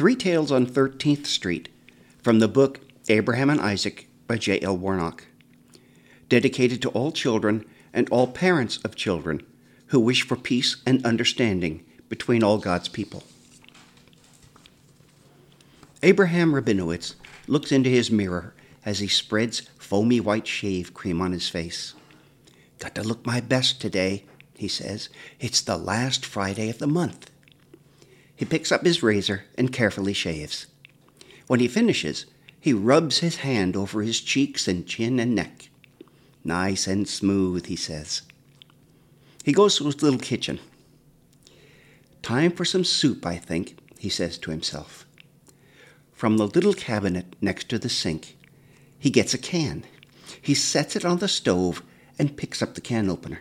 Three 0.00 0.16
Tales 0.16 0.50
on 0.50 0.66
13th 0.66 1.26
Street 1.26 1.68
from 2.22 2.38
the 2.38 2.48
book 2.48 2.80
Abraham 3.10 3.50
and 3.50 3.60
Isaac 3.60 4.08
by 4.26 4.38
J.L. 4.38 4.78
Warnock. 4.78 5.26
Dedicated 6.30 6.80
to 6.80 6.88
all 6.92 7.12
children 7.12 7.66
and 7.92 8.08
all 8.08 8.26
parents 8.26 8.78
of 8.78 8.96
children 8.96 9.42
who 9.88 10.00
wish 10.00 10.22
for 10.22 10.36
peace 10.36 10.78
and 10.86 11.04
understanding 11.04 11.84
between 12.08 12.42
all 12.42 12.56
God's 12.56 12.88
people. 12.88 13.24
Abraham 16.02 16.54
Rabinowitz 16.54 17.16
looks 17.46 17.70
into 17.70 17.90
his 17.90 18.10
mirror 18.10 18.54
as 18.86 19.00
he 19.00 19.06
spreads 19.06 19.68
foamy 19.76 20.18
white 20.18 20.46
shave 20.46 20.94
cream 20.94 21.20
on 21.20 21.32
his 21.32 21.50
face. 21.50 21.92
Got 22.78 22.94
to 22.94 23.02
look 23.02 23.26
my 23.26 23.42
best 23.42 23.82
today, 23.82 24.24
he 24.54 24.66
says. 24.66 25.10
It's 25.40 25.60
the 25.60 25.76
last 25.76 26.24
Friday 26.24 26.70
of 26.70 26.78
the 26.78 26.86
month. 26.86 27.30
He 28.40 28.46
picks 28.46 28.72
up 28.72 28.86
his 28.86 29.02
razor 29.02 29.44
and 29.58 29.70
carefully 29.70 30.14
shaves. 30.14 30.66
When 31.46 31.60
he 31.60 31.68
finishes, 31.68 32.24
he 32.58 32.72
rubs 32.72 33.18
his 33.18 33.36
hand 33.44 33.76
over 33.76 34.00
his 34.00 34.18
cheeks 34.18 34.66
and 34.66 34.86
chin 34.86 35.20
and 35.20 35.34
neck. 35.34 35.68
Nice 36.42 36.86
and 36.86 37.06
smooth, 37.06 37.66
he 37.66 37.76
says. 37.76 38.22
He 39.44 39.52
goes 39.52 39.76
to 39.76 39.84
his 39.84 40.02
little 40.02 40.18
kitchen. 40.18 40.58
Time 42.22 42.50
for 42.50 42.64
some 42.64 42.82
soup, 42.82 43.26
I 43.26 43.36
think, 43.36 43.76
he 43.98 44.08
says 44.08 44.38
to 44.38 44.50
himself. 44.50 45.04
From 46.14 46.38
the 46.38 46.46
little 46.46 46.72
cabinet 46.72 47.36
next 47.42 47.68
to 47.68 47.78
the 47.78 47.90
sink, 47.90 48.38
he 48.98 49.10
gets 49.10 49.34
a 49.34 49.38
can. 49.38 49.84
He 50.40 50.54
sets 50.54 50.96
it 50.96 51.04
on 51.04 51.18
the 51.18 51.28
stove 51.28 51.82
and 52.18 52.38
picks 52.38 52.62
up 52.62 52.74
the 52.74 52.80
can 52.80 53.10
opener. 53.10 53.40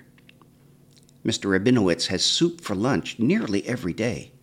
Mr. 1.25 1.57
Rabinowitz 1.57 2.07
has 2.07 2.21
soup 2.21 2.59
for 2.59 2.75
lunch 2.75 3.17
nearly 3.17 3.65
every 3.65 3.93
day. 3.93 4.33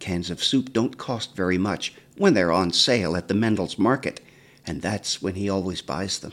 Cans 0.00 0.30
of 0.30 0.42
soup 0.42 0.72
don't 0.72 0.98
cost 0.98 1.36
very 1.36 1.58
much 1.58 1.94
when 2.16 2.34
they're 2.34 2.50
on 2.50 2.72
sale 2.72 3.16
at 3.16 3.28
the 3.28 3.34
Mendel's 3.34 3.78
Market, 3.78 4.20
and 4.66 4.82
that's 4.82 5.22
when 5.22 5.36
he 5.36 5.48
always 5.48 5.82
buys 5.82 6.18
them. 6.18 6.32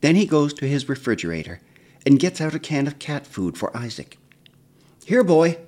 Then 0.00 0.16
he 0.16 0.26
goes 0.26 0.54
to 0.54 0.66
his 0.66 0.88
refrigerator 0.88 1.60
and 2.06 2.18
gets 2.18 2.40
out 2.40 2.54
a 2.54 2.58
can 2.58 2.86
of 2.86 2.98
cat 2.98 3.26
food 3.26 3.58
for 3.58 3.76
Isaac. 3.76 4.18
Here, 5.04 5.24
boy, 5.24 5.58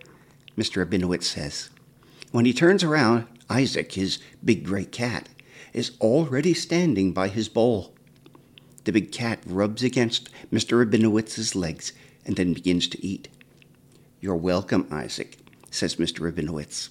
Mr. 0.57 0.85
Rabinowitz 0.85 1.25
says. 1.25 1.69
When 2.33 2.45
he 2.45 2.53
turns 2.53 2.83
around, 2.83 3.27
Isaac, 3.49 3.93
his 3.93 4.19
big 4.45 4.65
gray 4.65 4.85
cat, 4.85 5.29
is 5.73 5.93
already 6.01 6.55
standing 6.55 7.13
by 7.13 7.29
his 7.29 7.49
bowl. 7.49 7.95
The 8.85 8.93
big 8.93 9.13
cat 9.13 9.41
rubs 9.47 9.83
against 9.83 10.31
Mr. 10.53 10.85
Rabinowitz's 10.85 11.55
legs 11.55 11.93
and 12.25 12.37
then 12.37 12.55
begins 12.55 12.89
to 12.89 13.05
eat. 13.05 13.29
You're 14.21 14.37
welcome, 14.37 14.87
Isaac, 14.91 15.39
says 15.77 15.97
Mr. 15.97 16.21
Rabinowitz. 16.21 16.89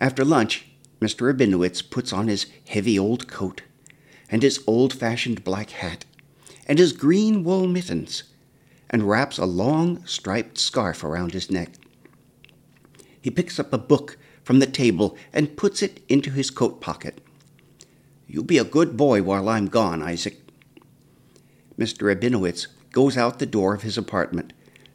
After 0.00 0.24
lunch, 0.24 0.66
Mr. 1.00 1.32
Rabinowitz 1.32 1.88
puts 1.88 2.12
on 2.12 2.28
his 2.28 2.46
heavy 2.68 2.98
old 2.98 3.26
coat 3.26 3.62
and 4.30 4.42
his 4.42 4.62
old 4.66 4.92
fashioned 4.92 5.42
black 5.42 5.70
hat 5.70 6.04
and 6.66 6.78
his 6.78 6.92
green 6.92 7.42
wool 7.42 7.66
mittens 7.66 8.24
and 8.90 9.08
wraps 9.08 9.38
a 9.38 9.46
long 9.46 10.04
striped 10.06 10.58
scarf 10.58 11.02
around 11.02 11.32
his 11.32 11.50
neck. 11.50 11.70
He 13.20 13.30
picks 13.30 13.58
up 13.58 13.72
a 13.72 13.78
book 13.78 14.18
from 14.44 14.58
the 14.58 14.66
table 14.66 15.16
and 15.32 15.56
puts 15.56 15.82
it 15.82 16.02
into 16.08 16.30
his 16.30 16.50
coat 16.50 16.80
pocket. 16.80 17.20
You 18.26 18.42
be 18.42 18.58
a 18.58 18.64
good 18.64 18.96
boy 18.96 19.22
while 19.22 19.48
I'm 19.48 19.66
gone, 19.66 20.02
Isaac. 20.02 20.40
Mr. 21.78 22.02
Rabinowitz 22.02 22.66
goes 22.92 23.16
out 23.16 23.38
the 23.38 23.46
door 23.46 23.74
of 23.74 23.82
his 23.82 23.96
apartment 23.96 24.52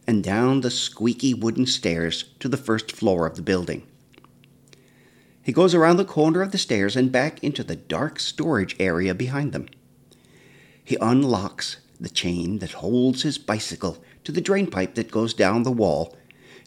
and 0.08 0.24
down 0.24 0.62
the 0.62 0.72
squeaky 0.72 1.34
wooden 1.34 1.66
stairs 1.66 2.26
to 2.40 2.48
the 2.48 2.58
first 2.58 2.92
floor 2.92 3.26
of 3.26 3.36
the 3.36 3.42
building. 3.42 3.86
He 5.42 5.52
goes 5.52 5.76
around 5.76 5.98
the 5.98 6.06
corner 6.06 6.42
of 6.42 6.52
the 6.52 6.58
stairs 6.58 6.96
and 6.96 7.12
back 7.12 7.44
into 7.44 7.64
the 7.64 7.76
dark 7.76 8.20
storage 8.20 8.76
area 8.80 9.14
behind 9.14 9.54
them. 9.54 9.68
He 10.84 10.98
unlocks 11.00 11.78
the 12.00 12.10
chain 12.10 12.60
that 12.60 12.74
holds 12.74 13.22
his 13.22 13.38
bicycle 13.38 14.04
to 14.24 14.32
the 14.32 14.42
drainpipe 14.42 14.96
that 14.96 15.12
goes 15.12 15.34
down 15.34 15.64
the 15.64 15.72
wall 15.72 16.16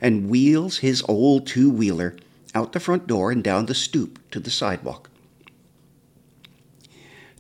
and 0.01 0.31
wheels 0.31 0.79
his 0.79 1.03
old 1.09 1.47
two 1.47 1.71
wheeler 1.71 2.17
out 2.55 2.73
the 2.73 2.81
front 2.81 3.07
door 3.07 3.31
and 3.31 3.43
down 3.43 3.67
the 3.67 3.75
stoop 3.75 4.19
to 4.31 4.41
the 4.41 4.51
sidewalk. 4.51 5.11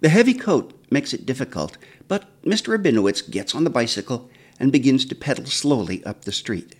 The 0.00 0.08
heavy 0.08 0.34
coat 0.34 0.74
makes 0.90 1.12
it 1.12 1.26
difficult, 1.26 1.76
but 2.06 2.26
Mr. 2.42 2.76
Rabinowitz 2.76 3.30
gets 3.30 3.54
on 3.54 3.64
the 3.64 3.70
bicycle 3.70 4.30
and 4.58 4.72
begins 4.72 5.04
to 5.06 5.14
pedal 5.14 5.46
slowly 5.46 6.04
up 6.04 6.22
the 6.22 6.32
street. 6.32 6.74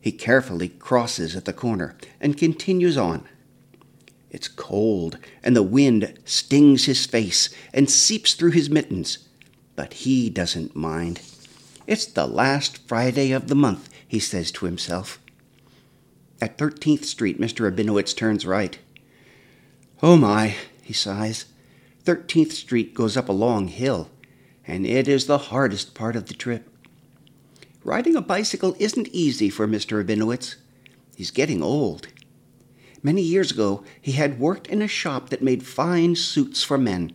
He 0.00 0.12
carefully 0.12 0.68
crosses 0.68 1.36
at 1.36 1.44
the 1.44 1.52
corner 1.52 1.96
and 2.20 2.36
continues 2.36 2.96
on. 2.96 3.24
It's 4.30 4.48
cold, 4.48 5.18
and 5.42 5.54
the 5.54 5.62
wind 5.62 6.18
stings 6.24 6.86
his 6.86 7.06
face 7.06 7.50
and 7.72 7.90
seeps 7.90 8.34
through 8.34 8.52
his 8.52 8.70
mittens, 8.70 9.28
but 9.76 9.92
he 9.94 10.30
doesn't 10.30 10.74
mind. 10.74 11.20
It's 11.86 12.06
the 12.06 12.26
last 12.26 12.78
Friday 12.88 13.32
of 13.32 13.48
the 13.48 13.54
month, 13.54 13.90
he 14.06 14.18
says 14.18 14.50
to 14.52 14.66
himself. 14.66 15.18
At 16.40 16.58
13th 16.58 17.04
Street, 17.04 17.40
Mr. 17.40 17.70
Rabinowitz 17.70 18.16
turns 18.16 18.46
right. 18.46 18.78
Oh 20.02 20.16
my, 20.16 20.56
he 20.82 20.92
sighs. 20.92 21.44
13th 22.04 22.52
Street 22.52 22.94
goes 22.94 23.16
up 23.16 23.28
a 23.28 23.32
long 23.32 23.68
hill 23.68 24.10
and 24.66 24.86
it 24.86 25.08
is 25.08 25.26
the 25.26 25.38
hardest 25.38 25.94
part 25.94 26.16
of 26.16 26.26
the 26.26 26.34
trip. 26.34 26.68
Riding 27.84 28.14
a 28.14 28.20
bicycle 28.20 28.76
isn't 28.78 29.08
easy 29.08 29.50
for 29.50 29.66
Mr. 29.66 30.04
Rabinowitz. 30.04 30.56
He's 31.16 31.30
getting 31.30 31.62
old. 31.62 32.08
Many 33.02 33.22
years 33.22 33.50
ago, 33.50 33.82
he 34.00 34.12
had 34.12 34.38
worked 34.38 34.68
in 34.68 34.80
a 34.80 34.88
shop 34.88 35.30
that 35.30 35.42
made 35.42 35.66
fine 35.66 36.14
suits 36.14 36.62
for 36.62 36.78
men. 36.78 37.12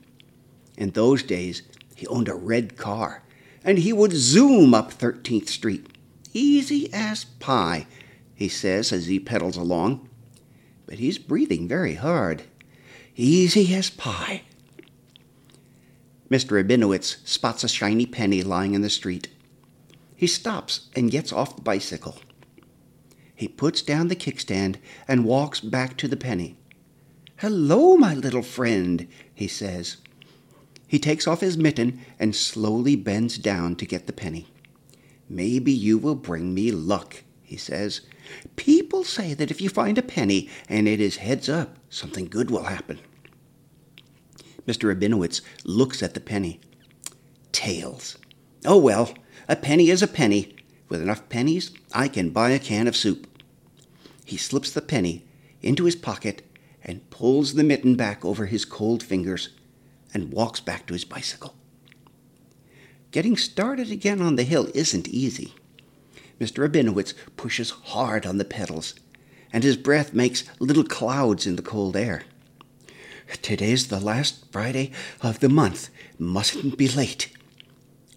In 0.78 0.92
those 0.92 1.24
days, 1.24 1.62
he 1.96 2.06
owned 2.08 2.28
a 2.28 2.36
red 2.36 2.76
car, 2.76 3.24
and 3.64 3.80
he 3.80 3.94
would 3.94 4.12
zoom 4.12 4.74
up 4.74 4.94
13th 4.94 5.48
Street. 5.48 5.88
Easy 6.34 6.94
as 6.94 7.24
pie, 7.24 7.88
he 8.36 8.50
says 8.50 8.92
as 8.92 9.08
he 9.08 9.20
pedals 9.20 9.56
along. 9.56 10.10
But 10.86 11.00
he's 11.00 11.18
breathing 11.18 11.68
very 11.68 11.96
hard. 11.96 12.44
Easy 13.16 13.74
as 13.74 13.90
pie. 13.90 14.44
Mr. 16.30 16.62
Rabinowitz 16.62 17.26
spots 17.26 17.64
a 17.64 17.70
shiny 17.70 18.06
penny 18.06 18.44
lying 18.44 18.74
in 18.74 18.82
the 18.82 18.90
street. 18.90 19.30
He 20.16 20.28
stops 20.28 20.88
and 20.96 21.12
gets 21.12 21.32
off 21.32 21.56
the 21.56 21.62
bicycle. 21.62 22.20
He 23.34 23.48
puts 23.48 23.82
down 23.82 24.08
the 24.08 24.16
kickstand 24.16 24.78
and 25.08 25.24
walks 25.24 25.60
back 25.60 25.96
to 25.98 26.08
the 26.08 26.18
penny. 26.18 26.58
Hello, 27.38 27.96
my 27.98 28.16
little 28.16 28.42
friend, 28.42 29.08
he 29.34 29.48
says. 29.48 29.98
He 30.88 30.98
takes 30.98 31.28
off 31.28 31.42
his 31.42 31.58
mitten 31.58 32.02
and 32.18 32.36
slowly 32.36 32.96
bends 32.96 33.38
down 33.38 33.76
to 33.76 33.86
get 33.86 34.08
the 34.08 34.14
penny. 34.14 34.48
Maybe 35.30 35.72
you 35.72 35.98
will 35.98 36.16
bring 36.16 36.54
me 36.54 36.72
luck, 36.72 37.24
he 37.44 37.58
says. 37.58 38.02
People 38.56 39.04
say 39.04 39.34
that 39.34 39.52
if 39.52 39.62
you 39.62 39.70
find 39.70 39.98
a 39.98 40.02
penny 40.02 40.50
and 40.68 40.88
it 40.88 41.00
is 41.00 41.18
heads 41.18 41.48
up, 41.48 41.78
something 41.90 42.26
good 42.26 42.50
will 42.50 42.64
happen. 42.64 43.00
Mr. 44.68 44.94
Rabinowitz 44.94 45.42
looks 45.64 46.04
at 46.04 46.14
the 46.14 46.20
penny. 46.20 46.60
Tails. 47.52 48.18
Oh 48.66 48.78
well, 48.78 49.14
a 49.48 49.56
penny 49.56 49.90
is 49.90 50.04
a 50.04 50.08
penny. 50.08 50.56
With 50.90 51.02
enough 51.02 51.28
pennies, 51.30 51.72
I 51.94 52.08
can 52.08 52.30
buy 52.30 52.52
a 52.52 52.60
can 52.60 52.88
of 52.88 52.96
soup. 52.96 53.28
He 54.26 54.38
slips 54.38 54.72
the 54.72 54.82
penny 54.82 55.26
into 55.62 55.86
his 55.86 55.96
pocket 55.96 56.44
and 56.84 57.10
pulls 57.10 57.54
the 57.54 57.64
mitten 57.64 57.96
back 57.96 58.24
over 58.24 58.46
his 58.46 58.66
cold 58.66 59.04
fingers 59.04 59.50
and 60.14 60.32
walks 60.32 60.60
back 60.60 60.86
to 60.88 60.94
his 60.94 61.06
bicycle. 61.06 61.56
Getting 63.12 63.38
started 63.38 63.92
again 63.92 64.22
on 64.22 64.36
the 64.36 64.44
hill 64.44 64.70
isn't 64.74 65.08
easy. 65.08 65.54
Mr. 66.40 66.68
Rabinowitz 66.68 67.14
pushes 67.36 67.70
hard 67.70 68.26
on 68.26 68.38
the 68.38 68.46
pedals, 68.46 68.96
and 69.52 69.64
his 69.64 69.78
breath 69.78 70.14
makes 70.14 70.44
little 70.60 70.84
clouds 70.84 71.48
in 71.48 71.56
the 71.56 71.62
cold 71.62 71.96
air. 71.96 72.24
Today's 73.42 73.88
the 73.88 74.00
last 74.00 74.46
Friday 74.52 74.92
of 75.22 75.40
the 75.40 75.50
month. 75.50 75.90
Mustn't 76.18 76.78
be 76.78 76.88
late. 76.88 77.30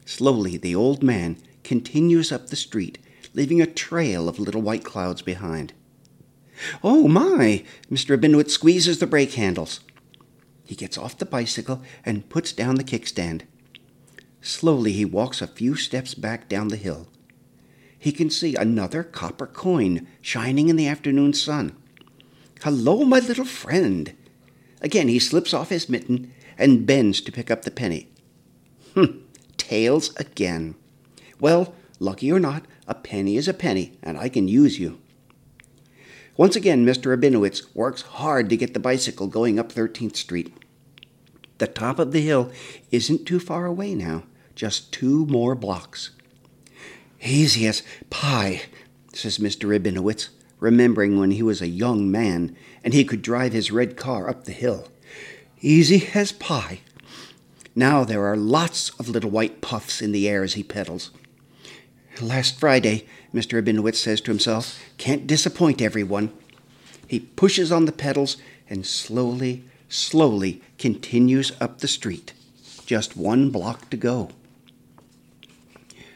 Slowly, 0.04 0.56
the 0.56 0.74
old 0.74 1.02
man 1.02 1.36
continues 1.64 2.32
up 2.32 2.48
the 2.48 2.56
street, 2.56 2.98
leaving 3.34 3.60
a 3.60 3.66
trail 3.66 4.28
of 4.28 4.38
little 4.38 4.62
white 4.62 4.84
clouds 4.84 5.22
behind. 5.22 5.72
Oh, 6.82 7.08
my! 7.08 7.64
Mr. 7.90 8.16
Rabinowitz 8.16 8.50
squeezes 8.50 8.98
the 8.98 9.06
brake 9.06 9.34
handles. 9.34 9.80
He 10.64 10.74
gets 10.74 10.96
off 10.96 11.18
the 11.18 11.26
bicycle 11.26 11.82
and 12.04 12.28
puts 12.28 12.52
down 12.52 12.76
the 12.76 12.84
kickstand. 12.84 13.42
Slowly, 14.40 14.92
he 14.92 15.04
walks 15.04 15.42
a 15.42 15.46
few 15.46 15.74
steps 15.74 16.14
back 16.14 16.48
down 16.48 16.68
the 16.68 16.76
hill. 16.76 17.08
He 17.98 18.12
can 18.12 18.30
see 18.30 18.54
another 18.54 19.02
copper 19.02 19.46
coin 19.46 20.06
shining 20.20 20.68
in 20.68 20.76
the 20.76 20.86
afternoon 20.86 21.32
sun. 21.32 21.76
Hello, 22.62 23.04
my 23.04 23.18
little 23.18 23.44
friend, 23.44 24.14
Again, 24.80 25.08
he 25.08 25.18
slips 25.18 25.52
off 25.52 25.68
his 25.68 25.88
mitten 25.88 26.32
and 26.58 26.86
bends 26.86 27.20
to 27.20 27.32
pick 27.32 27.50
up 27.50 27.62
the 27.62 27.70
penny. 27.70 28.08
Hm, 28.94 29.24
tails 29.56 30.14
again. 30.16 30.74
Well, 31.38 31.74
lucky 31.98 32.30
or 32.32 32.40
not, 32.40 32.64
a 32.86 32.94
penny 32.94 33.36
is 33.36 33.48
a 33.48 33.54
penny, 33.54 33.98
and 34.02 34.18
I 34.18 34.28
can 34.28 34.48
use 34.48 34.78
you. 34.78 34.98
Once 36.36 36.56
again, 36.56 36.86
Mr. 36.86 37.14
Rabinowitz 37.14 37.64
works 37.74 38.02
hard 38.02 38.48
to 38.48 38.56
get 38.56 38.72
the 38.72 38.80
bicycle 38.80 39.26
going 39.26 39.58
up 39.58 39.72
13th 39.72 40.16
Street. 40.16 40.52
The 41.58 41.66
top 41.66 41.98
of 41.98 42.12
the 42.12 42.22
hill 42.22 42.50
isn't 42.90 43.26
too 43.26 43.38
far 43.38 43.66
away 43.66 43.94
now, 43.94 44.22
just 44.54 44.92
two 44.92 45.26
more 45.26 45.54
blocks. 45.54 46.10
Easy 47.22 47.66
as 47.66 47.82
pie, 48.08 48.62
says 49.12 49.36
Mr. 49.36 49.68
Rabinowitz, 49.68 50.30
remembering 50.60 51.18
when 51.18 51.32
he 51.32 51.42
was 51.42 51.60
a 51.60 51.68
young 51.68 52.10
man 52.10 52.54
and 52.84 52.94
he 52.94 53.04
could 53.04 53.22
drive 53.22 53.52
his 53.52 53.72
red 53.72 53.96
car 53.96 54.28
up 54.28 54.44
the 54.44 54.52
hill. 54.52 54.88
Easy 55.60 56.08
as 56.14 56.32
pie. 56.32 56.80
Now 57.74 58.04
there 58.04 58.24
are 58.24 58.36
lots 58.36 58.90
of 58.90 59.08
little 59.08 59.30
white 59.30 59.60
puffs 59.60 60.00
in 60.00 60.12
the 60.12 60.28
air 60.28 60.42
as 60.42 60.54
he 60.54 60.62
pedals. 60.62 61.10
Last 62.20 62.58
Friday, 62.58 63.06
Mr. 63.32 63.62
Rabinowitz 63.62 63.96
says 63.96 64.20
to 64.22 64.30
himself, 64.30 64.78
can't 64.98 65.26
disappoint 65.26 65.80
everyone. 65.80 66.32
He 67.06 67.20
pushes 67.20 67.72
on 67.72 67.86
the 67.86 67.92
pedals 67.92 68.36
and 68.68 68.86
slowly, 68.86 69.64
slowly 69.88 70.62
continues 70.78 71.52
up 71.60 71.78
the 71.78 71.88
street. 71.88 72.34
Just 72.84 73.16
one 73.16 73.50
block 73.50 73.88
to 73.90 73.96
go. 73.96 74.30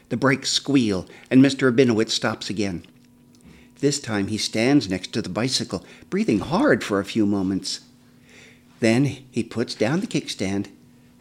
The 0.09 0.17
brakes 0.17 0.51
squeal, 0.51 1.07
and 1.31 1.41
Mr. 1.41 1.71
Rabinowitz 1.71 2.11
stops 2.11 2.49
again. 2.49 2.85
This 3.79 3.99
time 3.99 4.27
he 4.27 4.37
stands 4.37 4.89
next 4.89 5.11
to 5.13 5.21
the 5.21 5.29
bicycle, 5.29 5.85
breathing 6.09 6.39
hard 6.39 6.83
for 6.83 6.99
a 6.99 7.05
few 7.05 7.25
moments. 7.25 7.81
Then 8.79 9.05
he 9.05 9.43
puts 9.43 9.75
down 9.75 9.99
the 9.99 10.07
kickstand 10.07 10.67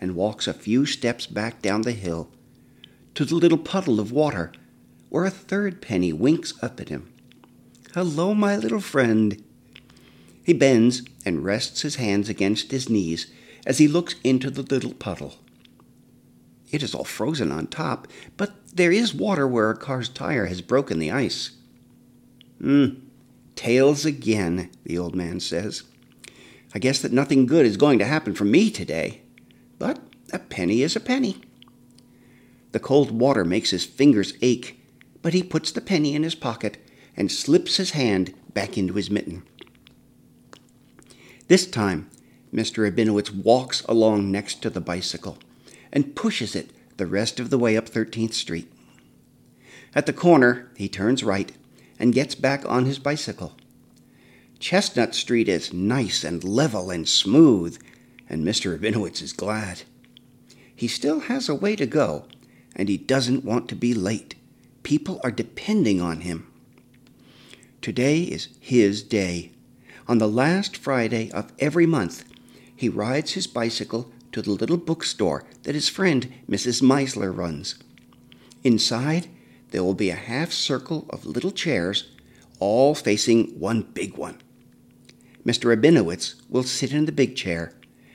and 0.00 0.14
walks 0.14 0.46
a 0.46 0.54
few 0.54 0.86
steps 0.86 1.26
back 1.26 1.62
down 1.62 1.82
the 1.82 1.92
hill 1.92 2.28
to 3.14 3.24
the 3.24 3.34
little 3.34 3.58
puddle 3.58 4.00
of 4.00 4.12
water 4.12 4.52
where 5.08 5.24
a 5.24 5.30
third 5.30 5.80
penny 5.80 6.12
winks 6.12 6.54
up 6.62 6.80
at 6.80 6.88
him. 6.88 7.12
Hello, 7.94 8.34
my 8.34 8.56
little 8.56 8.80
friend. 8.80 9.42
He 10.42 10.52
bends 10.52 11.02
and 11.24 11.44
rests 11.44 11.82
his 11.82 11.96
hands 11.96 12.28
against 12.28 12.72
his 12.72 12.88
knees 12.88 13.28
as 13.64 13.78
he 13.78 13.88
looks 13.88 14.16
into 14.24 14.50
the 14.50 14.62
little 14.62 14.94
puddle. 14.94 15.36
It 16.70 16.82
is 16.82 16.94
all 16.94 17.04
frozen 17.04 17.52
on 17.52 17.68
top, 17.68 18.08
but 18.36 18.54
there 18.74 18.90
is 18.90 19.14
water 19.14 19.46
where 19.46 19.70
a 19.70 19.76
car's 19.76 20.08
tire 20.08 20.46
has 20.46 20.60
broken 20.60 20.98
the 20.98 21.12
ice. 21.12 21.52
Hmm, 22.64 22.86
tails 23.56 24.06
again, 24.06 24.70
the 24.84 24.96
old 24.96 25.14
man 25.14 25.38
says. 25.38 25.82
I 26.74 26.78
guess 26.78 27.02
that 27.02 27.12
nothing 27.12 27.44
good 27.44 27.66
is 27.66 27.76
going 27.76 27.98
to 27.98 28.06
happen 28.06 28.32
for 28.32 28.46
me 28.46 28.70
today. 28.70 29.20
But 29.78 30.00
a 30.32 30.38
penny 30.38 30.80
is 30.80 30.96
a 30.96 31.00
penny. 31.00 31.42
The 32.72 32.80
cold 32.80 33.10
water 33.10 33.44
makes 33.44 33.68
his 33.68 33.84
fingers 33.84 34.32
ache, 34.40 34.80
but 35.20 35.34
he 35.34 35.42
puts 35.42 35.72
the 35.72 35.82
penny 35.82 36.14
in 36.14 36.22
his 36.22 36.34
pocket 36.34 36.78
and 37.14 37.30
slips 37.30 37.76
his 37.76 37.90
hand 37.90 38.32
back 38.54 38.78
into 38.78 38.94
his 38.94 39.10
mitten. 39.10 39.42
This 41.48 41.66
time, 41.66 42.08
Mr. 42.50 42.90
Rabinowitz 42.90 43.30
walks 43.30 43.82
along 43.82 44.32
next 44.32 44.62
to 44.62 44.70
the 44.70 44.80
bicycle 44.80 45.36
and 45.92 46.16
pushes 46.16 46.56
it 46.56 46.70
the 46.96 47.06
rest 47.06 47.38
of 47.38 47.50
the 47.50 47.58
way 47.58 47.76
up 47.76 47.90
13th 47.90 48.32
Street. 48.32 48.72
At 49.94 50.06
the 50.06 50.14
corner, 50.14 50.70
he 50.78 50.88
turns 50.88 51.22
right 51.22 51.52
and 51.98 52.12
gets 52.12 52.34
back 52.34 52.64
on 52.66 52.84
his 52.84 52.98
bicycle. 52.98 53.54
Chestnut 54.58 55.14
Street 55.14 55.48
is 55.48 55.72
nice 55.72 56.24
and 56.24 56.42
level 56.42 56.90
and 56.90 57.08
smooth, 57.08 57.78
and 58.28 58.44
Mr. 58.44 58.78
Rabinowitz 58.78 59.22
is 59.22 59.32
glad. 59.32 59.82
He 60.74 60.88
still 60.88 61.20
has 61.20 61.48
a 61.48 61.54
way 61.54 61.76
to 61.76 61.86
go, 61.86 62.24
and 62.74 62.88
he 62.88 62.96
doesn't 62.96 63.44
want 63.44 63.68
to 63.68 63.76
be 63.76 63.94
late. 63.94 64.34
People 64.82 65.20
are 65.22 65.30
depending 65.30 66.00
on 66.00 66.22
him. 66.22 66.46
Today 67.80 68.22
is 68.22 68.48
his 68.58 69.02
day. 69.02 69.52
On 70.08 70.18
the 70.18 70.28
last 70.28 70.76
Friday 70.76 71.30
of 71.32 71.52
every 71.58 71.86
month, 71.86 72.24
he 72.74 72.88
rides 72.88 73.32
his 73.32 73.46
bicycle 73.46 74.10
to 74.32 74.42
the 74.42 74.50
little 74.50 74.76
bookstore 74.76 75.44
that 75.62 75.74
his 75.74 75.88
friend 75.88 76.32
Mrs. 76.48 76.82
Meisler 76.82 77.34
runs. 77.34 77.76
Inside, 78.62 79.28
there 79.74 79.82
will 79.82 79.92
be 79.92 80.10
a 80.10 80.14
half 80.14 80.52
circle 80.52 81.04
of 81.10 81.26
little 81.26 81.50
chairs, 81.50 82.08
all 82.60 82.94
facing 82.94 83.58
one 83.58 83.82
big 83.82 84.16
one. 84.16 84.40
Mr. 85.44 85.64
Rabinowitz 85.64 86.36
will 86.48 86.62
sit 86.62 86.92
in 86.92 87.06
the 87.06 87.10
big 87.10 87.34
chair, 87.34 87.72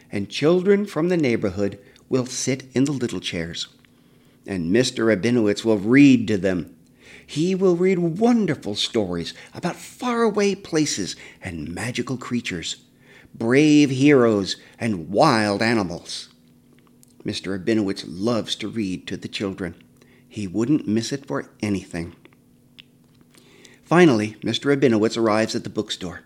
and 0.10 0.30
children 0.30 0.86
from 0.86 1.10
the 1.10 1.18
neighborhood 1.18 1.78
will 2.08 2.26
sit 2.26 2.64
in 2.74 2.86
the 2.86 2.94
little 2.94 3.20
chairs. 3.20 3.68
And 4.48 4.74
Mr. 4.74 5.06
Rabinowitz 5.06 5.66
will 5.66 5.78
read 5.78 6.30
to 6.30 6.38
them. 6.38 6.78
He 7.28 7.56
will 7.56 7.76
read 7.76 8.00
wonderful 8.00 8.76
stories 8.76 9.34
about 9.54 9.76
faraway 9.76 10.56
places 10.56 11.18
and 11.42 11.76
magical 11.76 12.16
creatures 12.16 12.78
brave 13.34 13.90
heroes, 13.90 14.56
and 14.80 15.10
wild 15.10 15.62
animals. 15.62 16.30
Mr. 17.26 17.60
Rabinowitz 17.60 18.06
loves 18.08 18.56
to 18.56 18.70
read 18.70 19.06
to 19.08 19.18
the 19.18 19.28
children. 19.28 19.76
He 20.30 20.48
wouldn't 20.48 20.88
miss 20.88 21.12
it 21.12 21.26
for 21.26 21.50
anything. 21.62 22.16
Finally, 23.84 24.36
Mr. 24.44 24.66
Rabinowitz 24.74 25.18
arrives 25.18 25.56
at 25.56 25.64
the 25.64 25.70
bookstore. 25.70 26.22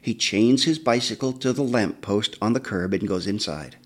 He 0.00 0.14
chains 0.14 0.64
his 0.64 0.78
bicycle 0.78 1.32
to 1.34 1.52
the 1.52 1.62
lamp 1.62 2.00
post 2.00 2.36
on 2.40 2.52
the 2.52 2.60
curb 2.60 2.94
and 2.94 3.08
goes 3.08 3.26
inside. 3.26 3.76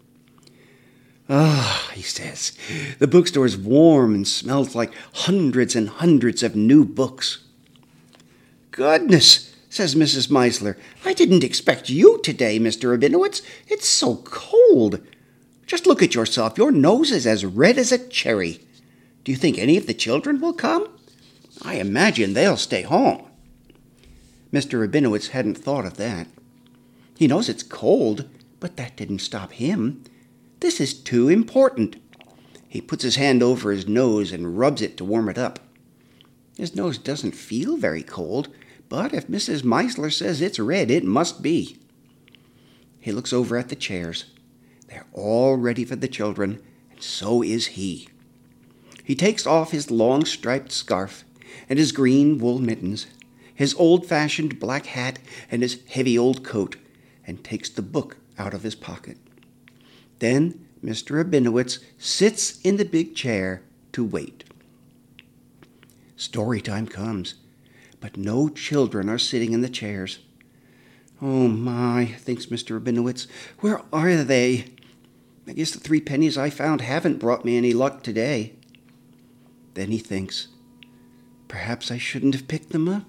Ah, 1.28 1.90
he 1.94 2.02
says, 2.02 2.52
the 2.98 3.06
bookstore 3.06 3.46
is 3.46 3.56
warm 3.56 4.14
and 4.14 4.28
smells 4.28 4.74
like 4.74 4.92
hundreds 5.14 5.74
and 5.74 5.88
hundreds 5.88 6.42
of 6.42 6.54
new 6.54 6.84
books. 6.84 7.38
Goodness, 8.70 9.54
says 9.70 9.94
Mrs. 9.94 10.28
Meisler. 10.28 10.76
I 11.04 11.14
didn't 11.14 11.42
expect 11.42 11.88
you 11.88 12.20
today, 12.22 12.60
Mr. 12.60 12.96
Rabinowitz. 12.96 13.40
It's 13.68 13.88
so 13.88 14.16
cold. 14.24 15.00
Just 15.66 15.86
look 15.86 16.02
at 16.02 16.14
yourself. 16.14 16.58
Your 16.58 16.70
nose 16.70 17.10
is 17.10 17.26
as 17.26 17.46
red 17.46 17.78
as 17.78 17.90
a 17.90 18.06
cherry. 18.08 18.60
Do 19.24 19.32
you 19.32 19.36
think 19.36 19.58
any 19.58 19.76
of 19.78 19.86
the 19.86 19.94
children 19.94 20.40
will 20.40 20.52
come? 20.52 20.86
I 21.62 21.76
imagine 21.76 22.34
they'll 22.34 22.58
stay 22.58 22.82
home. 22.82 23.26
Mr. 24.52 24.86
Rabinowitz 24.86 25.28
hadn't 25.28 25.56
thought 25.56 25.86
of 25.86 25.96
that. 25.96 26.28
He 27.16 27.26
knows 27.26 27.48
it's 27.48 27.62
cold, 27.62 28.28
but 28.60 28.76
that 28.76 28.96
didn't 28.96 29.20
stop 29.20 29.52
him. 29.52 30.04
This 30.60 30.80
is 30.80 30.94
too 30.94 31.28
important. 31.28 31.96
He 32.68 32.80
puts 32.80 33.02
his 33.02 33.16
hand 33.16 33.42
over 33.42 33.72
his 33.72 33.88
nose 33.88 34.30
and 34.30 34.58
rubs 34.58 34.82
it 34.82 34.96
to 34.98 35.04
warm 35.04 35.28
it 35.28 35.38
up. 35.38 35.58
His 36.56 36.74
nose 36.74 36.98
doesn't 36.98 37.32
feel 37.32 37.76
very 37.76 38.02
cold, 38.02 38.48
but 38.88 39.14
if 39.14 39.26
Mrs. 39.26 39.62
Meisler 39.62 40.12
says 40.12 40.40
it's 40.40 40.58
red, 40.58 40.90
it 40.90 41.04
must 41.04 41.42
be. 41.42 41.78
He 43.00 43.12
looks 43.12 43.32
over 43.32 43.56
at 43.56 43.70
the 43.70 43.76
chairs. 43.76 44.26
They're 44.88 45.06
all 45.12 45.56
ready 45.56 45.84
for 45.84 45.96
the 45.96 46.08
children, 46.08 46.62
and 46.90 47.02
so 47.02 47.42
is 47.42 47.68
he. 47.68 48.08
He 49.04 49.14
takes 49.14 49.46
off 49.46 49.70
his 49.70 49.90
long 49.90 50.24
striped 50.24 50.72
scarf 50.72 51.24
and 51.68 51.78
his 51.78 51.92
green 51.92 52.38
wool 52.38 52.58
mittens, 52.58 53.06
his 53.54 53.74
old 53.74 54.06
fashioned 54.06 54.58
black 54.58 54.86
hat 54.86 55.20
and 55.48 55.62
his 55.62 55.78
heavy 55.88 56.18
old 56.18 56.42
coat, 56.42 56.76
and 57.24 57.44
takes 57.44 57.68
the 57.68 57.82
book 57.82 58.16
out 58.38 58.54
of 58.54 58.64
his 58.64 58.74
pocket. 58.74 59.18
Then 60.18 60.66
Mr. 60.82 61.22
Rabinowitz 61.22 61.78
sits 61.98 62.60
in 62.62 62.78
the 62.78 62.84
big 62.84 63.14
chair 63.14 63.62
to 63.92 64.04
wait. 64.04 64.42
Story 66.16 66.60
time 66.60 66.88
comes 66.88 67.34
but 68.04 68.18
no 68.18 68.50
children 68.50 69.08
are 69.08 69.16
sitting 69.16 69.54
in 69.54 69.62
the 69.62 69.68
chairs. 69.70 70.18
Oh 71.22 71.48
my, 71.48 72.04
thinks 72.04 72.44
Mr. 72.46 72.78
Rabinowitz, 72.78 73.26
where 73.60 73.80
are 73.94 74.14
they? 74.16 74.66
I 75.48 75.54
guess 75.54 75.70
the 75.70 75.80
three 75.80 76.02
pennies 76.02 76.36
I 76.36 76.50
found 76.50 76.82
haven't 76.82 77.18
brought 77.18 77.46
me 77.46 77.56
any 77.56 77.72
luck 77.72 78.02
today. 78.02 78.56
Then 79.74 79.90
he 79.90 79.98
thinks, 79.98 80.48
perhaps 81.48 81.90
I 81.90 81.98
shouldn't 81.98 82.34
have 82.34 82.48
picked 82.48 82.70
them 82.70 82.88
up. 82.88 83.04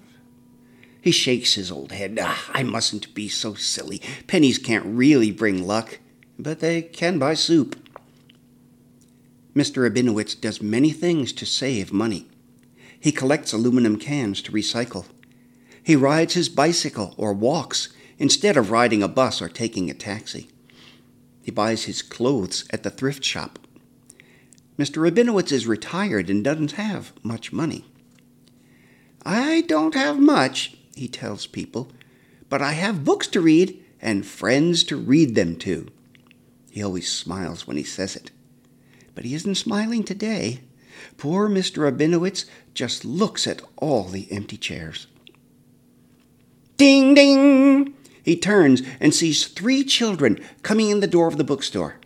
He 1.00 1.12
shakes 1.12 1.54
his 1.54 1.70
old 1.70 1.92
head. 1.92 2.18
Ah, 2.20 2.50
I 2.52 2.64
mustn't 2.64 3.14
be 3.14 3.28
so 3.28 3.54
silly. 3.54 4.02
Pennies 4.26 4.58
can't 4.58 4.84
really 4.84 5.30
bring 5.30 5.64
luck, 5.64 6.00
but 6.38 6.58
they 6.58 6.82
can 6.82 7.18
buy 7.18 7.34
soup. 7.34 7.76
Mr. 9.54 9.88
Rabinowitz 9.88 10.38
does 10.38 10.60
many 10.60 10.90
things 10.90 11.32
to 11.32 11.46
save 11.46 11.92
money. 11.92 12.26
He 12.98 13.12
collects 13.12 13.52
aluminum 13.52 13.98
cans 13.98 14.42
to 14.42 14.52
recycle. 14.52 15.06
He 15.82 15.94
rides 15.94 16.34
his 16.34 16.48
bicycle 16.48 17.14
or 17.16 17.32
walks 17.32 17.88
instead 18.18 18.56
of 18.56 18.72
riding 18.72 19.02
a 19.02 19.08
bus 19.08 19.40
or 19.40 19.48
taking 19.48 19.88
a 19.88 19.94
taxi. 19.94 20.48
He 21.40 21.52
buys 21.52 21.84
his 21.84 22.02
clothes 22.02 22.66
at 22.70 22.82
the 22.82 22.90
thrift 22.90 23.22
shop. 23.22 23.60
Mr. 24.78 24.98
Rabinowitz 24.98 25.52
is 25.52 25.66
retired 25.66 26.28
and 26.28 26.44
doesn't 26.44 26.72
have 26.72 27.12
much 27.22 27.52
money. 27.52 27.84
I 29.24 29.62
don't 29.62 29.94
have 29.94 30.18
much, 30.18 30.76
he 30.94 31.08
tells 31.08 31.46
people, 31.46 31.90
but 32.48 32.62
I 32.62 32.72
have 32.72 33.04
books 33.04 33.26
to 33.28 33.40
read 33.40 33.82
and 34.00 34.26
friends 34.26 34.84
to 34.84 34.96
read 34.96 35.34
them 35.34 35.56
to. 35.56 35.88
He 36.70 36.82
always 36.82 37.10
smiles 37.10 37.66
when 37.66 37.76
he 37.76 37.82
says 37.82 38.14
it. 38.16 38.30
But 39.14 39.24
he 39.24 39.34
isn't 39.34 39.54
smiling 39.54 40.04
today. 40.04 40.60
Poor 41.16 41.48
Mr. 41.48 41.90
Rabinowitz 41.90 42.44
just 42.74 43.04
looks 43.04 43.46
at 43.46 43.62
all 43.76 44.04
the 44.04 44.30
empty 44.30 44.58
chairs. 44.58 45.06
Ding, 46.76 47.14
ding! 47.14 47.94
He 48.22 48.36
turns 48.36 48.82
and 49.00 49.14
sees 49.14 49.46
three 49.46 49.84
children 49.84 50.38
coming 50.62 50.90
in 50.90 51.00
the 51.00 51.06
door 51.06 51.28
of 51.28 51.38
the 51.38 51.44
bookstore. 51.44 51.96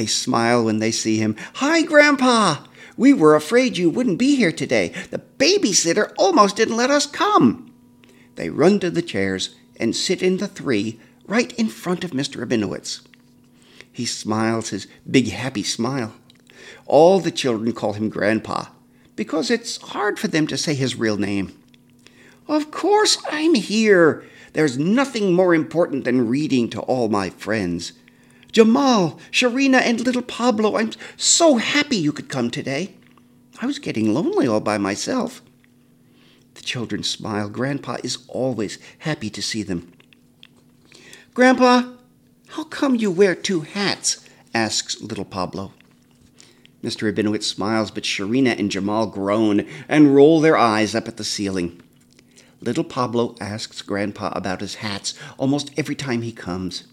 They 0.00 0.06
smile 0.06 0.64
when 0.64 0.78
they 0.78 0.92
see 0.92 1.18
him. 1.18 1.36
Hi, 1.56 1.82
Grandpa! 1.82 2.64
We 2.96 3.12
were 3.12 3.34
afraid 3.34 3.76
you 3.76 3.90
wouldn't 3.90 4.16
be 4.18 4.34
here 4.34 4.50
today. 4.50 4.94
The 5.10 5.20
babysitter 5.36 6.14
almost 6.16 6.56
didn't 6.56 6.78
let 6.78 6.90
us 6.90 7.04
come. 7.04 7.70
They 8.36 8.48
run 8.48 8.80
to 8.80 8.90
the 8.90 9.02
chairs 9.02 9.54
and 9.76 9.94
sit 9.94 10.22
in 10.22 10.38
the 10.38 10.48
three 10.48 10.98
right 11.26 11.52
in 11.58 11.68
front 11.68 12.02
of 12.02 12.12
Mr. 12.12 12.42
Rabinowitz. 12.42 13.02
He 13.92 14.06
smiles 14.06 14.70
his 14.70 14.86
big 15.10 15.28
happy 15.28 15.64
smile. 15.64 16.14
All 16.86 17.20
the 17.20 17.30
children 17.30 17.74
call 17.74 17.92
him 17.92 18.08
Grandpa 18.08 18.68
because 19.16 19.50
it's 19.50 19.76
hard 19.88 20.18
for 20.18 20.28
them 20.28 20.46
to 20.46 20.56
say 20.56 20.72
his 20.72 20.96
real 20.96 21.18
name. 21.18 21.52
Of 22.48 22.70
course 22.70 23.18
I'm 23.30 23.54
here. 23.54 24.24
There's 24.54 24.78
nothing 24.78 25.34
more 25.34 25.54
important 25.54 26.04
than 26.04 26.26
reading 26.26 26.70
to 26.70 26.80
all 26.80 27.10
my 27.10 27.28
friends. 27.28 27.92
Jamal, 28.52 29.18
Sharina, 29.30 29.80
and 29.80 30.00
little 30.00 30.22
Pablo, 30.22 30.76
I'm 30.76 30.92
so 31.16 31.56
happy 31.56 31.96
you 31.96 32.12
could 32.12 32.28
come 32.28 32.50
today. 32.50 32.94
I 33.60 33.66
was 33.66 33.78
getting 33.78 34.12
lonely 34.12 34.46
all 34.46 34.60
by 34.60 34.78
myself. 34.78 35.42
The 36.54 36.62
children 36.62 37.02
smile. 37.02 37.48
Grandpa 37.48 37.98
is 38.02 38.18
always 38.28 38.78
happy 39.00 39.30
to 39.30 39.42
see 39.42 39.62
them. 39.62 39.92
Grandpa, 41.34 41.92
how 42.48 42.64
come 42.64 42.96
you 42.96 43.10
wear 43.10 43.34
two 43.34 43.60
hats? 43.60 44.26
asks 44.52 45.00
little 45.00 45.24
Pablo. 45.24 45.72
Mr. 46.82 47.12
Rabinowitz 47.12 47.44
smiles, 47.44 47.90
but 47.90 48.04
Sharina 48.04 48.58
and 48.58 48.70
Jamal 48.70 49.06
groan 49.06 49.66
and 49.88 50.14
roll 50.14 50.40
their 50.40 50.56
eyes 50.56 50.94
up 50.94 51.06
at 51.06 51.18
the 51.18 51.24
ceiling. 51.24 51.80
Little 52.60 52.84
Pablo 52.84 53.36
asks 53.40 53.80
Grandpa 53.82 54.32
about 54.34 54.60
his 54.60 54.76
hats 54.76 55.14
almost 55.38 55.70
every 55.76 55.94
time 55.94 56.22
he 56.22 56.32
comes. 56.32 56.84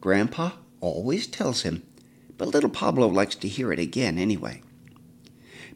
Grandpa 0.00 0.52
always 0.80 1.26
tells 1.26 1.62
him, 1.62 1.82
but 2.36 2.48
little 2.48 2.70
Pablo 2.70 3.06
likes 3.06 3.34
to 3.36 3.48
hear 3.48 3.72
it 3.72 3.78
again 3.78 4.18
anyway. 4.18 4.62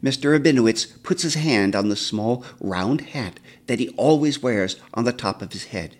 Mr. 0.02 0.38
Rabinowitz 0.38 1.02
puts 1.02 1.22
his 1.22 1.34
hand 1.34 1.74
on 1.74 1.88
the 1.88 1.96
small 1.96 2.44
round 2.60 3.00
hat 3.00 3.40
that 3.66 3.78
he 3.78 3.88
always 3.90 4.42
wears 4.42 4.76
on 4.92 5.04
the 5.04 5.12
top 5.12 5.40
of 5.40 5.52
his 5.52 5.64
head. 5.66 5.96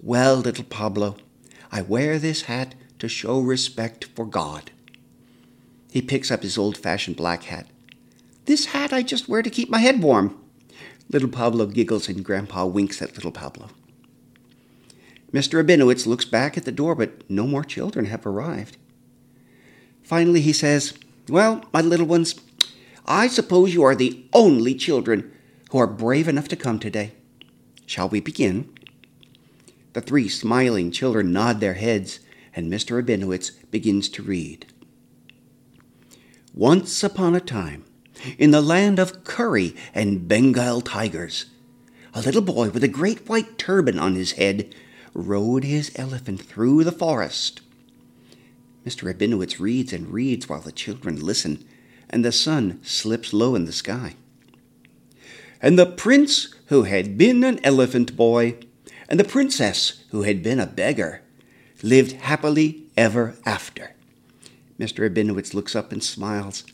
Well, 0.00 0.36
little 0.36 0.64
Pablo, 0.64 1.16
I 1.70 1.82
wear 1.82 2.18
this 2.18 2.42
hat 2.42 2.74
to 2.98 3.08
show 3.08 3.40
respect 3.40 4.06
for 4.14 4.24
God. 4.24 4.70
He 5.90 6.00
picks 6.00 6.30
up 6.30 6.42
his 6.42 6.56
old 6.56 6.78
fashioned 6.78 7.16
black 7.16 7.44
hat. 7.44 7.66
This 8.46 8.66
hat 8.66 8.92
I 8.92 9.02
just 9.02 9.28
wear 9.28 9.42
to 9.42 9.50
keep 9.50 9.68
my 9.68 9.80
head 9.80 10.02
warm. 10.02 10.38
Little 11.10 11.28
Pablo 11.28 11.66
giggles 11.66 12.08
and 12.08 12.24
Grandpa 12.24 12.64
winks 12.64 13.02
at 13.02 13.14
little 13.14 13.30
Pablo. 13.30 13.68
Mr. 15.32 15.62
Rabinowitz 15.62 16.06
looks 16.06 16.24
back 16.24 16.56
at 16.56 16.64
the 16.64 16.72
door, 16.72 16.94
but 16.94 17.28
no 17.30 17.46
more 17.46 17.64
children 17.64 18.06
have 18.06 18.26
arrived. 18.26 18.76
Finally, 20.02 20.42
he 20.42 20.52
says, 20.52 20.94
Well, 21.28 21.64
my 21.72 21.80
little 21.80 22.06
ones, 22.06 22.34
I 23.06 23.28
suppose 23.28 23.72
you 23.72 23.82
are 23.82 23.94
the 23.94 24.24
only 24.32 24.74
children 24.74 25.32
who 25.70 25.78
are 25.78 25.86
brave 25.86 26.28
enough 26.28 26.48
to 26.48 26.56
come 26.56 26.78
today. 26.78 27.12
Shall 27.86 28.08
we 28.08 28.20
begin? 28.20 28.68
The 29.94 30.00
three 30.00 30.28
smiling 30.28 30.90
children 30.90 31.32
nod 31.32 31.60
their 31.60 31.74
heads, 31.74 32.20
and 32.54 32.70
Mr. 32.70 33.02
Rabinowitz 33.02 33.52
begins 33.70 34.08
to 34.10 34.22
read. 34.22 34.66
Once 36.54 37.02
upon 37.02 37.34
a 37.34 37.40
time, 37.40 37.84
in 38.38 38.50
the 38.50 38.60
land 38.60 38.98
of 38.98 39.24
curry 39.24 39.74
and 39.94 40.28
Bengal 40.28 40.80
tigers. 40.80 41.46
A 42.14 42.20
little 42.20 42.42
boy 42.42 42.70
with 42.70 42.84
a 42.84 42.88
great 42.88 43.28
white 43.28 43.56
turban 43.58 43.98
on 43.98 44.14
his 44.14 44.32
head 44.32 44.74
rode 45.14 45.64
his 45.64 45.92
elephant 45.96 46.42
through 46.42 46.84
the 46.84 46.92
forest. 46.92 47.60
Mr. 48.86 49.04
Rabinowitz 49.04 49.60
reads 49.60 49.92
and 49.92 50.12
reads 50.12 50.48
while 50.48 50.60
the 50.60 50.72
children 50.72 51.20
listen, 51.20 51.64
and 52.10 52.24
the 52.24 52.32
sun 52.32 52.80
slips 52.82 53.32
low 53.32 53.54
in 53.54 53.64
the 53.64 53.72
sky. 53.72 54.14
And 55.60 55.78
the 55.78 55.86
prince 55.86 56.54
who 56.66 56.82
had 56.82 57.16
been 57.16 57.44
an 57.44 57.60
elephant 57.64 58.16
boy, 58.16 58.56
and 59.08 59.20
the 59.20 59.24
princess 59.24 60.02
who 60.10 60.22
had 60.22 60.42
been 60.42 60.58
a 60.58 60.66
beggar, 60.66 61.22
lived 61.82 62.12
happily 62.12 62.86
ever 62.96 63.36
after. 63.46 63.94
Mr. 64.78 65.08
Rabinowitz 65.08 65.54
looks 65.54 65.76
up 65.76 65.92
and 65.92 66.02
smiles. 66.02 66.64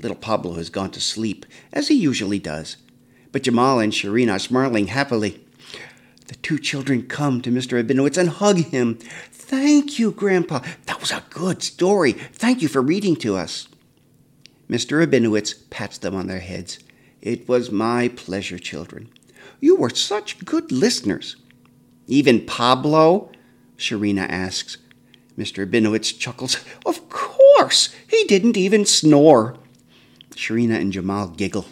Little 0.00 0.16
Pablo 0.16 0.54
has 0.54 0.68
gone 0.68 0.90
to 0.90 1.00
sleep, 1.00 1.46
as 1.72 1.88
he 1.88 1.94
usually 1.94 2.38
does. 2.38 2.76
But 3.32 3.42
Jamal 3.42 3.78
and 3.78 3.92
Shireen 3.92 4.30
are 4.30 4.38
smiling 4.38 4.88
happily. 4.88 5.43
The 6.26 6.36
two 6.36 6.58
children 6.58 7.06
come 7.06 7.42
to 7.42 7.50
Mr. 7.50 7.82
Rabinowitz 7.82 8.16
and 8.16 8.30
hug 8.30 8.58
him. 8.58 8.94
Thank 9.30 9.98
you, 9.98 10.10
Grandpa. 10.10 10.60
That 10.86 11.00
was 11.00 11.10
a 11.10 11.22
good 11.30 11.62
story. 11.62 12.12
Thank 12.12 12.62
you 12.62 12.68
for 12.68 12.80
reading 12.80 13.16
to 13.16 13.36
us. 13.36 13.68
Mr. 14.68 15.06
Rabinowitz 15.06 15.68
pats 15.70 15.98
them 15.98 16.14
on 16.14 16.26
their 16.26 16.40
heads. 16.40 16.78
It 17.20 17.46
was 17.48 17.70
my 17.70 18.08
pleasure, 18.08 18.58
children. 18.58 19.10
You 19.60 19.76
were 19.76 19.90
such 19.90 20.44
good 20.44 20.72
listeners. 20.72 21.36
Even 22.06 22.46
Pablo? 22.46 23.30
Sharina 23.76 24.28
asks. 24.28 24.78
Mr. 25.38 25.66
Rabinowitz 25.66 26.18
chuckles. 26.18 26.56
Of 26.86 27.08
course, 27.08 27.94
he 28.08 28.24
didn't 28.24 28.56
even 28.56 28.86
snore. 28.86 29.56
Sharina 30.30 30.80
and 30.80 30.92
Jamal 30.92 31.28
giggle. 31.28 31.66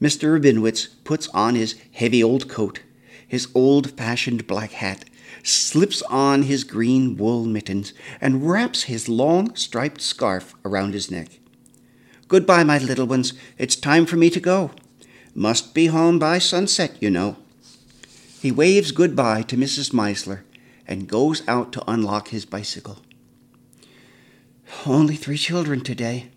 Mr. 0.00 0.38
Rabinowitz 0.38 0.88
puts 1.04 1.28
on 1.28 1.54
his 1.54 1.74
heavy 1.92 2.22
old 2.22 2.48
coat, 2.48 2.80
his 3.28 3.46
old 3.54 3.92
fashioned 3.92 4.46
black 4.46 4.72
hat, 4.72 5.04
slips 5.44 6.02
on 6.02 6.42
his 6.42 6.64
green 6.64 7.16
wool 7.16 7.44
mittens, 7.44 7.92
and 8.20 8.48
wraps 8.48 8.84
his 8.84 9.08
long 9.08 9.54
striped 9.54 10.00
scarf 10.00 10.54
around 10.64 10.94
his 10.94 11.10
neck. 11.10 11.38
Goodbye, 12.26 12.64
my 12.64 12.78
little 12.78 13.06
ones. 13.06 13.32
It's 13.56 13.76
time 13.76 14.06
for 14.06 14.16
me 14.16 14.30
to 14.30 14.40
go. 14.40 14.72
Must 15.34 15.74
be 15.74 15.86
home 15.86 16.18
by 16.18 16.38
sunset, 16.38 16.96
you 17.00 17.10
know. 17.10 17.36
He 18.40 18.50
waves 18.50 18.90
goodbye 18.90 19.42
to 19.42 19.56
Mrs. 19.56 19.92
Meisler 19.92 20.40
and 20.86 21.08
goes 21.08 21.46
out 21.46 21.72
to 21.72 21.90
unlock 21.90 22.28
his 22.28 22.44
bicycle. 22.44 22.98
Only 24.86 25.14
three 25.14 25.38
children 25.38 25.80
today, 25.82 26.30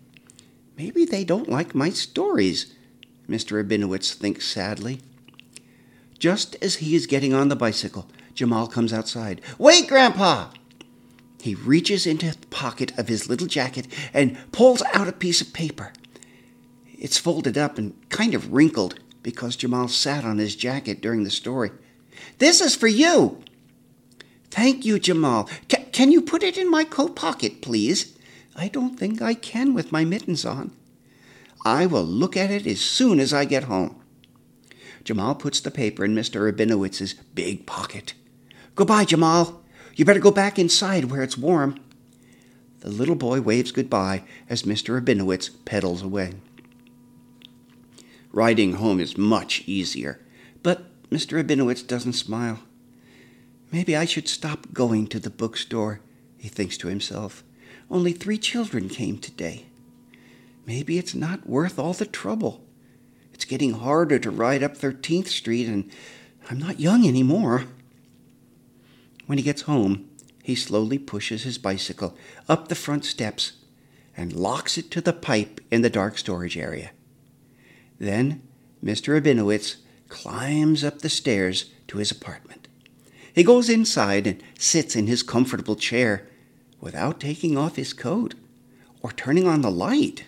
Maybe 0.76 1.04
they 1.04 1.24
don't 1.24 1.48
like 1.48 1.74
my 1.74 1.90
stories, 1.90 2.74
Mr. 3.28 3.62
Rabinowitz 3.62 4.14
thinks 4.14 4.46
sadly. 4.46 5.00
Just 6.22 6.54
as 6.62 6.76
he 6.76 6.94
is 6.94 7.08
getting 7.08 7.34
on 7.34 7.48
the 7.48 7.56
bicycle, 7.56 8.06
Jamal 8.32 8.68
comes 8.68 8.92
outside. 8.92 9.40
Wait, 9.58 9.88
Grandpa! 9.88 10.50
He 11.40 11.56
reaches 11.56 12.06
into 12.06 12.30
the 12.30 12.46
pocket 12.46 12.96
of 12.96 13.08
his 13.08 13.28
little 13.28 13.48
jacket 13.48 13.88
and 14.14 14.38
pulls 14.52 14.84
out 14.94 15.08
a 15.08 15.12
piece 15.12 15.40
of 15.40 15.52
paper. 15.52 15.92
It's 16.96 17.18
folded 17.18 17.58
up 17.58 17.76
and 17.76 17.96
kind 18.08 18.34
of 18.34 18.52
wrinkled 18.52 19.00
because 19.24 19.56
Jamal 19.56 19.88
sat 19.88 20.24
on 20.24 20.38
his 20.38 20.54
jacket 20.54 21.00
during 21.00 21.24
the 21.24 21.28
story. 21.30 21.72
This 22.38 22.60
is 22.60 22.76
for 22.76 22.86
you! 22.86 23.42
Thank 24.48 24.84
you, 24.84 25.00
Jamal. 25.00 25.48
C- 25.68 25.86
can 25.90 26.12
you 26.12 26.22
put 26.22 26.44
it 26.44 26.56
in 26.56 26.70
my 26.70 26.84
coat 26.84 27.16
pocket, 27.16 27.60
please? 27.62 28.16
I 28.54 28.68
don't 28.68 28.96
think 28.96 29.20
I 29.20 29.34
can 29.34 29.74
with 29.74 29.90
my 29.90 30.04
mittens 30.04 30.44
on. 30.44 30.70
I 31.64 31.86
will 31.86 32.04
look 32.04 32.36
at 32.36 32.52
it 32.52 32.64
as 32.64 32.80
soon 32.80 33.18
as 33.18 33.34
I 33.34 33.44
get 33.44 33.64
home. 33.64 34.01
Jamal 35.04 35.34
puts 35.34 35.60
the 35.60 35.70
paper 35.70 36.04
in 36.04 36.14
Mr. 36.14 36.50
Rabinowitz's 36.50 37.14
big 37.34 37.66
pocket. 37.66 38.14
Goodbye, 38.74 39.04
Jamal. 39.04 39.62
You 39.96 40.04
better 40.04 40.20
go 40.20 40.30
back 40.30 40.58
inside 40.58 41.06
where 41.06 41.22
it's 41.22 41.36
warm. 41.36 41.78
The 42.80 42.90
little 42.90 43.14
boy 43.14 43.40
waves 43.40 43.72
goodbye 43.72 44.24
as 44.48 44.62
Mr. 44.62 45.00
Rabinowitz 45.00 45.50
pedals 45.64 46.02
away. 46.02 46.34
Riding 48.32 48.74
home 48.74 48.98
is 48.98 49.18
much 49.18 49.62
easier, 49.66 50.20
but 50.62 50.86
Mr. 51.10 51.42
Rabinowitz 51.42 51.86
doesn't 51.86 52.14
smile. 52.14 52.60
Maybe 53.70 53.94
I 53.96 54.04
should 54.04 54.28
stop 54.28 54.72
going 54.72 55.06
to 55.08 55.20
the 55.20 55.30
bookstore, 55.30 56.00
he 56.38 56.48
thinks 56.48 56.76
to 56.78 56.88
himself. 56.88 57.44
Only 57.90 58.12
three 58.12 58.38
children 58.38 58.88
came 58.88 59.18
today. 59.18 59.66
Maybe 60.66 60.98
it's 60.98 61.14
not 61.14 61.46
worth 61.46 61.78
all 61.78 61.92
the 61.92 62.06
trouble. 62.06 62.64
It's 63.42 63.50
getting 63.50 63.72
harder 63.72 64.20
to 64.20 64.30
ride 64.30 64.62
up 64.62 64.76
13th 64.76 65.26
Street, 65.26 65.66
and 65.66 65.90
I'm 66.48 66.60
not 66.60 66.78
young 66.78 67.04
anymore. 67.04 67.64
When 69.26 69.36
he 69.36 69.42
gets 69.42 69.62
home, 69.62 70.08
he 70.44 70.54
slowly 70.54 70.96
pushes 70.96 71.42
his 71.42 71.58
bicycle 71.58 72.16
up 72.48 72.68
the 72.68 72.76
front 72.76 73.04
steps 73.04 73.54
and 74.16 74.32
locks 74.32 74.78
it 74.78 74.92
to 74.92 75.00
the 75.00 75.12
pipe 75.12 75.60
in 75.72 75.82
the 75.82 75.90
dark 75.90 76.18
storage 76.18 76.56
area. 76.56 76.92
Then 77.98 78.42
Mr. 78.80 79.20
Rabinowitz 79.20 79.78
climbs 80.08 80.84
up 80.84 81.00
the 81.00 81.08
stairs 81.08 81.72
to 81.88 81.98
his 81.98 82.12
apartment. 82.12 82.68
He 83.34 83.42
goes 83.42 83.68
inside 83.68 84.28
and 84.28 84.40
sits 84.56 84.94
in 84.94 85.08
his 85.08 85.24
comfortable 85.24 85.74
chair 85.74 86.28
without 86.80 87.18
taking 87.18 87.58
off 87.58 87.74
his 87.74 87.92
coat 87.92 88.36
or 89.02 89.10
turning 89.10 89.48
on 89.48 89.62
the 89.62 89.70
light. 89.72 90.22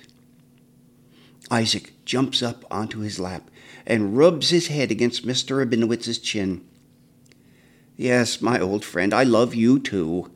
Isaac 1.48 1.93
jumps 2.04 2.42
up 2.42 2.64
onto 2.70 3.00
his 3.00 3.18
lap 3.18 3.50
and 3.86 4.16
rubs 4.16 4.50
his 4.50 4.68
head 4.68 4.90
against 4.90 5.26
Mr. 5.26 5.64
Rabinowitz's 5.64 6.18
chin. 6.18 6.64
Yes, 7.96 8.40
my 8.40 8.58
old 8.58 8.84
friend, 8.84 9.14
I 9.14 9.22
love 9.22 9.54
you 9.54 9.78
too. 9.78 10.30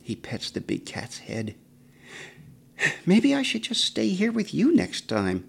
He 0.00 0.16
pets 0.16 0.50
the 0.50 0.60
big 0.60 0.86
cat's 0.86 1.18
head. 1.18 1.54
Maybe 3.04 3.34
I 3.34 3.42
should 3.42 3.62
just 3.62 3.84
stay 3.84 4.08
here 4.08 4.32
with 4.32 4.54
you 4.54 4.74
next 4.74 5.08
time. 5.08 5.48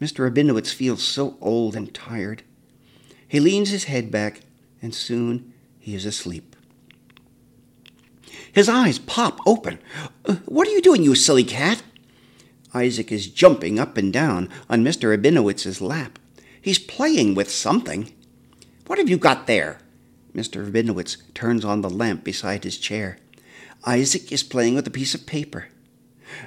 Mr. 0.00 0.30
Rabinowitz 0.30 0.72
feels 0.72 1.02
so 1.02 1.36
old 1.40 1.76
and 1.76 1.92
tired. 1.92 2.42
He 3.28 3.38
leans 3.38 3.70
his 3.70 3.84
head 3.84 4.10
back, 4.10 4.40
and 4.80 4.94
soon 4.94 5.52
he 5.78 5.94
is 5.94 6.06
asleep. 6.06 6.56
His 8.52 8.68
eyes 8.68 8.98
pop 8.98 9.38
open. 9.46 9.78
What 10.46 10.66
are 10.66 10.72
you 10.72 10.80
doing, 10.80 11.02
you 11.02 11.14
silly 11.14 11.44
cat? 11.44 11.82
Isaac 12.72 13.10
is 13.10 13.28
jumping 13.28 13.78
up 13.78 13.96
and 13.96 14.12
down 14.12 14.48
on 14.68 14.84
Mr. 14.84 15.16
Rabinowitz's 15.16 15.80
lap. 15.80 16.18
He's 16.60 16.78
playing 16.78 17.34
with 17.34 17.50
something. 17.50 18.12
What 18.86 18.98
have 18.98 19.08
you 19.08 19.16
got 19.18 19.46
there? 19.46 19.78
Mr. 20.34 20.64
Rabinowitz 20.64 21.16
turns 21.34 21.64
on 21.64 21.80
the 21.80 21.90
lamp 21.90 22.22
beside 22.22 22.64
his 22.64 22.78
chair. 22.78 23.18
Isaac 23.84 24.30
is 24.30 24.42
playing 24.42 24.74
with 24.74 24.86
a 24.86 24.90
piece 24.90 25.14
of 25.14 25.26
paper. 25.26 25.68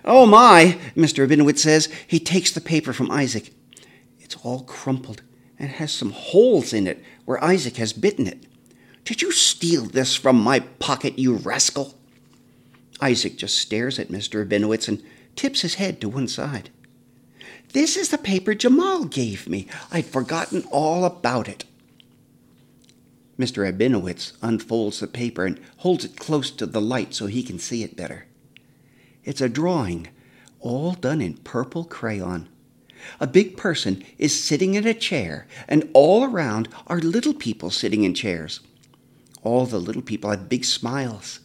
Oh 0.06 0.26
my, 0.26 0.80
Mr. 0.96 1.28
Rabinowitz 1.28 1.60
says. 1.60 1.90
He 2.08 2.20
takes 2.20 2.52
the 2.52 2.62
paper 2.62 2.94
from 2.94 3.12
Isaac. 3.12 3.54
It's 4.20 4.38
all 4.44 4.64
crumpled 4.64 5.22
and 5.60 5.70
has 5.70 5.92
some 5.92 6.12
holes 6.12 6.74
in 6.74 6.88
it 6.88 7.04
where 7.26 7.44
Isaac 7.44 7.78
has 7.78 7.94
bitten 7.94 8.28
it. 8.28 8.46
Did 9.04 9.22
you 9.22 9.32
steal 9.32 9.84
this 9.84 10.16
from 10.16 10.42
my 10.42 10.62
pocket, 10.62 11.20
you 11.20 11.36
rascal? 11.36 11.96
Isaac 13.02 13.38
just 13.38 13.58
stares 13.58 14.00
at 14.00 14.08
Mr. 14.08 14.46
Rabinowitz 14.46 14.88
and 14.88 15.04
tips 15.36 15.62
his 15.62 15.76
head 15.76 16.00
to 16.02 16.10
one 16.10 16.28
side. 16.28 16.70
This 17.74 17.98
is 17.98 18.10
the 18.10 18.18
paper 18.18 18.54
Jamal 18.54 19.06
gave 19.06 19.50
me. 19.50 19.68
I'd 19.92 20.06
forgotten 20.06 20.64
all 20.72 21.06
about 21.06 21.50
it. 21.50 21.66
Mr. 23.38 23.64
Rabinowitz 23.64 24.34
unfolds 24.44 25.00
the 25.00 25.08
paper 25.08 25.46
and 25.46 25.60
holds 25.78 26.06
it 26.06 26.18
close 26.18 26.52
to 26.52 26.68
the 26.68 26.82
light 26.82 27.16
so 27.16 27.26
he 27.26 27.42
can 27.42 27.58
see 27.58 27.84
it 27.84 27.98
better. 27.98 28.28
It's 29.24 29.42
a 29.42 29.50
drawing, 29.50 30.10
all 30.60 30.94
done 30.94 31.20
in 31.20 31.38
purple 31.38 31.84
crayon. 31.84 32.48
A 33.20 33.28
big 33.28 33.58
person 33.58 34.04
is 34.18 34.40
sitting 34.40 34.76
in 34.76 34.86
a 34.86 34.94
chair, 34.94 35.48
and 35.68 35.90
all 35.94 36.24
around 36.24 36.70
are 36.88 37.00
little 37.00 37.34
people 37.34 37.70
sitting 37.70 38.04
in 38.04 38.14
chairs. 38.14 38.60
All 39.42 39.66
the 39.66 39.80
little 39.80 40.02
people 40.02 40.30
have 40.30 40.48
big 40.48 40.64
smiles. 40.64 41.40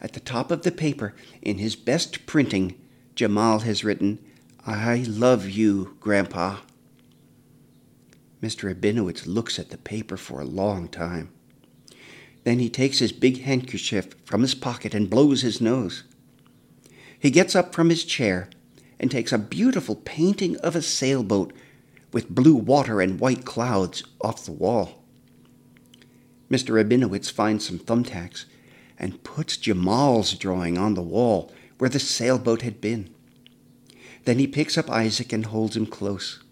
At 0.00 0.12
the 0.12 0.20
top 0.20 0.50
of 0.50 0.62
the 0.62 0.70
paper, 0.70 1.14
in 1.42 1.58
his 1.58 1.76
best 1.76 2.24
printing, 2.26 2.74
Jamal 3.18 3.58
has 3.58 3.82
written, 3.82 4.20
I 4.64 5.04
love 5.08 5.50
you, 5.50 5.96
Grandpa. 5.98 6.58
Mr. 8.40 8.72
Rabinowitz 8.72 9.26
looks 9.26 9.58
at 9.58 9.70
the 9.70 9.76
paper 9.76 10.16
for 10.16 10.40
a 10.40 10.44
long 10.44 10.86
time. 10.86 11.32
Then 12.44 12.60
he 12.60 12.70
takes 12.70 13.00
his 13.00 13.10
big 13.10 13.42
handkerchief 13.42 14.14
from 14.24 14.42
his 14.42 14.54
pocket 14.54 14.94
and 14.94 15.10
blows 15.10 15.42
his 15.42 15.60
nose. 15.60 16.04
He 17.18 17.32
gets 17.32 17.56
up 17.56 17.74
from 17.74 17.90
his 17.90 18.04
chair 18.04 18.48
and 19.00 19.10
takes 19.10 19.32
a 19.32 19.38
beautiful 19.38 19.96
painting 19.96 20.56
of 20.58 20.76
a 20.76 20.80
sailboat 20.80 21.52
with 22.12 22.30
blue 22.30 22.54
water 22.54 23.00
and 23.00 23.18
white 23.18 23.44
clouds 23.44 24.04
off 24.20 24.44
the 24.44 24.52
wall. 24.52 25.02
Mr. 26.48 26.72
Rabinowitz 26.72 27.32
finds 27.32 27.66
some 27.66 27.80
thumbtacks 27.80 28.44
and 28.96 29.24
puts 29.24 29.56
Jamal's 29.56 30.34
drawing 30.34 30.78
on 30.78 30.94
the 30.94 31.02
wall 31.02 31.52
where 31.78 31.90
the 31.90 31.98
sailboat 31.98 32.62
had 32.62 32.80
been. 32.80 33.08
Then 34.24 34.38
he 34.38 34.46
picks 34.46 34.76
up 34.76 34.90
Isaac 34.90 35.32
and 35.32 35.46
holds 35.46 35.76
him 35.76 35.86
close. 35.86 36.42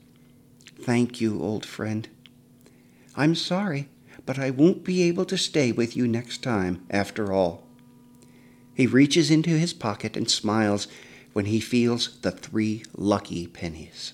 Thank 0.80 1.20
you, 1.20 1.42
old 1.42 1.66
friend. 1.66 2.08
I'm 3.16 3.34
sorry, 3.34 3.88
but 4.24 4.38
I 4.38 4.50
won't 4.50 4.84
be 4.84 5.02
able 5.02 5.24
to 5.26 5.38
stay 5.38 5.72
with 5.72 5.96
you 5.96 6.06
next 6.06 6.42
time, 6.42 6.84
after 6.90 7.32
all. 7.32 7.66
He 8.74 8.86
reaches 8.86 9.30
into 9.30 9.50
his 9.50 9.72
pocket 9.72 10.16
and 10.16 10.30
smiles 10.30 10.86
when 11.32 11.46
he 11.46 11.60
feels 11.60 12.18
the 12.20 12.30
three 12.30 12.84
lucky 12.94 13.46
pennies. 13.46 14.12